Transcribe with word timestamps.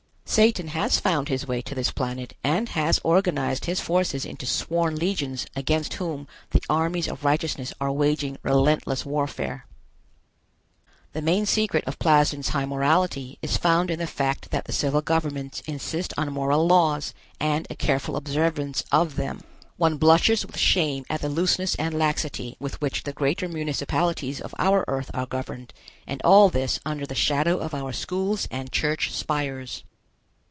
Satan 0.25 0.69
has 0.69 0.97
found 0.97 1.27
his 1.27 1.45
way 1.45 1.61
to 1.63 1.75
this 1.75 1.91
planet 1.91 2.33
and 2.41 2.69
has 2.69 3.01
organized 3.03 3.65
his 3.65 3.81
forces 3.81 4.23
into 4.23 4.45
sworn 4.45 4.95
legions 4.95 5.45
against 5.57 5.95
whom 5.95 6.25
the 6.51 6.63
armies 6.69 7.09
of 7.09 7.25
righteousness 7.25 7.73
are 7.81 7.91
waging 7.91 8.37
relentless 8.41 9.05
warfare. 9.05 9.65
The 11.11 11.21
main 11.21 11.45
secret 11.45 11.83
of 11.85 11.99
Plasden's 11.99 12.47
high 12.47 12.63
morality 12.65 13.39
is 13.41 13.57
found 13.57 13.91
in 13.91 13.99
the 13.99 14.07
fact 14.07 14.51
that 14.51 14.63
the 14.63 14.71
civil 14.71 15.01
governments 15.01 15.63
insist 15.67 16.13
on 16.17 16.31
moral 16.31 16.65
laws 16.65 17.13
and 17.37 17.67
a 17.69 17.75
careful 17.75 18.15
observance 18.15 18.85
of 18.89 19.17
them. 19.17 19.41
One 19.75 19.97
blushes 19.97 20.45
with 20.45 20.55
shame 20.57 21.03
at 21.09 21.19
the 21.19 21.27
looseness 21.27 21.75
and 21.75 21.99
laxity 21.99 22.55
with 22.57 22.79
which 22.79 23.03
the 23.03 23.11
greater 23.11 23.49
municipalities 23.49 24.39
of 24.39 24.55
our 24.57 24.85
Earth 24.87 25.11
are 25.13 25.25
governed, 25.25 25.73
and 26.07 26.21
all 26.21 26.47
this 26.47 26.79
under 26.85 27.05
the 27.05 27.15
shadow 27.15 27.57
of 27.57 27.73
our 27.73 27.91
schools 27.91 28.47
and 28.49 28.71
church 28.71 29.11
spires. 29.11 29.83